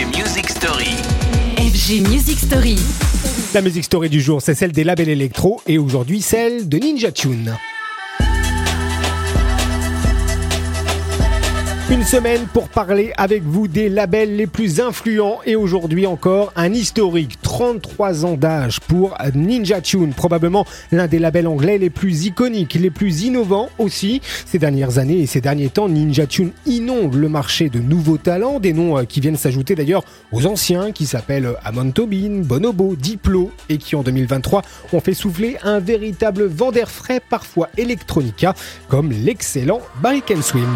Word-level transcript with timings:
FG 0.00 0.16
Music 0.16 0.48
Story. 0.48 0.96
FG 1.58 2.08
Music 2.08 2.38
Story. 2.38 2.76
La 3.52 3.60
musique 3.60 3.84
story 3.84 4.08
du 4.08 4.22
jour, 4.22 4.40
c'est 4.40 4.54
celle 4.54 4.72
des 4.72 4.82
labels 4.82 5.10
électro 5.10 5.60
et 5.66 5.76
aujourd'hui 5.76 6.22
celle 6.22 6.70
de 6.70 6.78
Ninja 6.78 7.12
Tune. 7.12 7.54
Une 11.90 12.04
semaine 12.04 12.46
pour 12.52 12.68
parler 12.68 13.12
avec 13.16 13.42
vous 13.42 13.66
des 13.66 13.88
labels 13.88 14.36
les 14.36 14.46
plus 14.46 14.80
influents 14.80 15.40
et 15.44 15.56
aujourd'hui 15.56 16.06
encore 16.06 16.52
un 16.54 16.72
historique, 16.72 17.42
33 17.42 18.24
ans 18.24 18.36
d'âge 18.36 18.78
pour 18.78 19.18
Ninja 19.34 19.80
Tune, 19.80 20.14
probablement 20.14 20.64
l'un 20.92 21.08
des 21.08 21.18
labels 21.18 21.48
anglais 21.48 21.78
les 21.78 21.90
plus 21.90 22.26
iconiques, 22.26 22.74
les 22.74 22.90
plus 22.90 23.24
innovants 23.24 23.70
aussi. 23.78 24.20
Ces 24.46 24.60
dernières 24.60 24.98
années 24.98 25.18
et 25.18 25.26
ces 25.26 25.40
derniers 25.40 25.68
temps, 25.68 25.88
Ninja 25.88 26.28
Tune 26.28 26.52
inonde 26.64 27.16
le 27.16 27.28
marché 27.28 27.70
de 27.70 27.80
nouveaux 27.80 28.18
talents, 28.18 28.60
des 28.60 28.72
noms 28.72 28.96
euh, 28.96 29.02
qui 29.02 29.20
viennent 29.20 29.36
s'ajouter 29.36 29.74
d'ailleurs 29.74 30.04
aux 30.30 30.46
anciens 30.46 30.92
qui 30.92 31.06
s'appellent 31.06 31.54
Amon 31.64 31.90
Tobin, 31.90 32.42
Bonobo, 32.44 32.94
Diplo 32.94 33.50
et 33.68 33.78
qui 33.78 33.96
en 33.96 34.04
2023 34.04 34.62
ont 34.92 35.00
fait 35.00 35.14
souffler 35.14 35.56
un 35.64 35.80
véritable 35.80 36.44
vent 36.44 36.70
d'air 36.70 36.88
frais, 36.88 37.20
parfois 37.28 37.68
electronica, 37.76 38.54
comme 38.88 39.10
l'excellent 39.10 39.80
Barry 40.00 40.22
Can 40.22 40.40
Swim. 40.40 40.68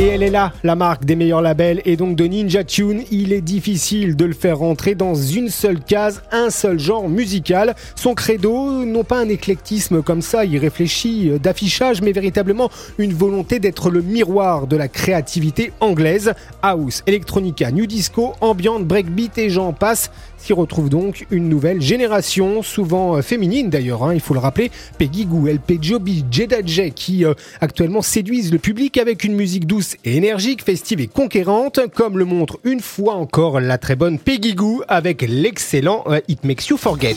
Et 0.00 0.06
elle 0.06 0.22
est 0.22 0.30
là, 0.30 0.54
la 0.64 0.76
marque 0.76 1.04
des 1.04 1.14
meilleurs 1.14 1.42
labels 1.42 1.82
et 1.84 1.94
donc 1.94 2.16
de 2.16 2.24
Ninja 2.24 2.64
Tune. 2.64 3.02
Il 3.10 3.34
est 3.34 3.42
difficile 3.42 4.16
de 4.16 4.24
le 4.24 4.32
faire 4.32 4.56
rentrer 4.56 4.94
dans 4.94 5.14
une 5.14 5.50
seule 5.50 5.78
case, 5.78 6.22
un 6.32 6.48
seul 6.48 6.78
genre 6.78 7.06
musical. 7.06 7.74
Son 7.96 8.14
credo, 8.14 8.86
non 8.86 9.04
pas 9.04 9.18
un 9.18 9.28
éclectisme 9.28 10.02
comme 10.02 10.22
ça, 10.22 10.46
il 10.46 10.56
réfléchit 10.56 11.28
euh, 11.28 11.38
d'affichage, 11.38 12.00
mais 12.00 12.12
véritablement 12.12 12.70
une 12.96 13.12
volonté 13.12 13.58
d'être 13.58 13.90
le 13.90 14.00
miroir 14.00 14.66
de 14.66 14.76
la 14.78 14.88
créativité 14.88 15.70
anglaise. 15.80 16.32
House, 16.62 17.02
electronica, 17.06 17.70
new 17.70 17.84
disco, 17.84 18.32
ambiante, 18.40 18.86
breakbeat 18.86 19.36
et 19.36 19.50
j'en 19.50 19.74
passe 19.74 20.10
s'y 20.40 20.52
retrouve 20.52 20.88
donc 20.88 21.26
une 21.30 21.48
nouvelle 21.48 21.80
génération, 21.80 22.62
souvent 22.62 23.16
euh, 23.16 23.22
féminine 23.22 23.68
d'ailleurs, 23.68 24.04
hein, 24.04 24.14
il 24.14 24.20
faut 24.20 24.34
le 24.34 24.40
rappeler. 24.40 24.70
Peggy 24.98 25.26
Goo, 25.26 25.46
LP 25.46 25.82
Joby, 25.82 26.24
Jeddah 26.30 26.64
J 26.64 26.92
qui 26.92 27.24
euh, 27.24 27.34
actuellement 27.60 28.02
séduisent 28.02 28.52
le 28.52 28.58
public 28.58 28.96
avec 28.96 29.24
une 29.24 29.34
musique 29.34 29.66
douce 29.66 29.89
énergique, 30.04 30.64
festive 30.64 31.00
et 31.00 31.06
conquérante, 31.06 31.80
comme 31.94 32.18
le 32.18 32.24
montre 32.24 32.58
une 32.64 32.80
fois 32.80 33.14
encore 33.14 33.60
la 33.60 33.78
très 33.78 33.96
bonne 33.96 34.18
Peggy 34.18 34.54
Goo 34.54 34.82
avec 34.88 35.22
l'excellent 35.22 36.04
euh, 36.08 36.20
It 36.28 36.44
Makes 36.44 36.68
You 36.68 36.76
Forget. 36.76 37.16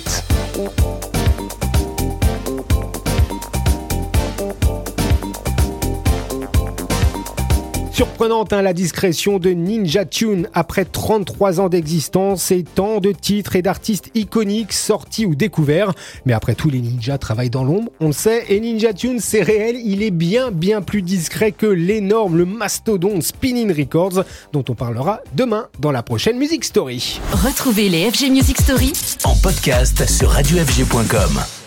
Surprenante 8.04 8.52
hein, 8.52 8.62
la 8.62 8.73
discrétion 8.73 9.40
de 9.40 9.52
Ninja 9.52 10.04
Tune 10.04 10.50
après 10.54 10.84
33 10.84 11.62
ans 11.62 11.70
d'existence 11.70 12.52
et 12.52 12.64
tant 12.64 13.00
de 13.00 13.14
titres 13.14 13.56
et 13.56 13.62
d'artistes 13.62 14.12
iconiques 14.14 14.73
sortis 14.73 15.26
ou 15.26 15.36
découverts. 15.36 15.94
Mais 16.26 16.34
après 16.34 16.54
tout, 16.54 16.70
les 16.70 16.81
ninjas 16.81 17.18
travaillent 17.18 17.50
dans 17.50 17.64
l'ombre, 17.64 17.94
on 18.02 18.08
le 18.08 18.14
sait, 18.14 18.44
et 18.50 18.59
Ninja 18.59 18.92
Tune, 18.92 19.22
c'est 19.22 19.42
réel, 19.42 19.78
il 19.78 20.04
est 20.04 20.12
bien 20.12 20.52
bien 20.52 20.81
plus 20.81 21.02
discret 21.02 21.54
que 21.54 21.66
l'énorme, 21.66 22.36
le 22.36 22.46
mastodonte 22.46 23.24
Spinning 23.24 23.72
Records, 23.72 24.26
dont 24.52 24.66
on 24.68 24.76
parlera 24.76 25.22
demain 25.34 25.70
dans 25.80 25.94
la 25.94 26.04
prochaine 26.04 26.38
Music 26.38 26.66
Story. 26.66 27.22
Retrouvez 27.31 27.88
les 27.88 28.12
FG 28.12 28.31
Music 28.31 28.59
Story 28.59 28.92
En 29.24 29.38
podcast 29.38 30.06
sur 30.09 30.30
radiofg.com. 30.30 31.62